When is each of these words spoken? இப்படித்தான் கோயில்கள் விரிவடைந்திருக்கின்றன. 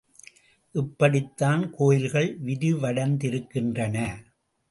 இப்படித்தான் 0.71 1.69
கோயில்கள் 1.71 2.29
விரிவடைந்திருக்கின்றன. 2.41 3.97